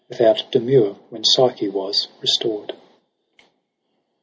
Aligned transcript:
Without 0.09 0.45
demur, 0.51 0.93
when 1.11 1.23
Psyche 1.23 1.69
was 1.69 2.07
restored. 2.21 2.73